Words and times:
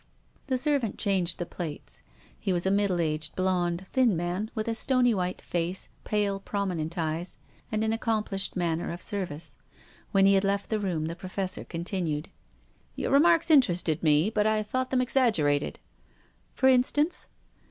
The 0.47 0.57
servant 0.57 0.97
changed 0.97 1.37
the 1.37 1.45
plates. 1.45 2.01
He 2.39 2.51
was 2.51 2.65
a 2.65 2.71
middle 2.71 2.99
aged, 2.99 3.35
blond, 3.35 3.87
thin 3.93 4.17
man, 4.17 4.49
with 4.55 4.67
a 4.67 4.73
stony 4.73 5.13
white 5.13 5.41
face, 5.43 5.89
pale, 6.05 6.39
prominent 6.39 6.97
eyes, 6.97 7.37
and 7.71 7.83
an 7.83 7.93
accomplished 7.93 8.55
manner 8.55 8.91
of 8.91 8.99
service. 9.03 9.57
When 10.11 10.25
he 10.25 10.33
had 10.33 10.43
left 10.43 10.71
the 10.71 10.79
room 10.79 11.05
the 11.05 11.15
Professor 11.15 11.63
continued," 11.63 12.29
Your 12.95 13.11
remarks 13.11 13.51
interested 13.51 14.01
me, 14.01 14.31
but 14.31 14.47
I 14.47 14.63
thought 14.63 14.89
them 14.89 15.01
exaggerated."" 15.01 15.77
For 16.55 16.67
instance 16.67 17.29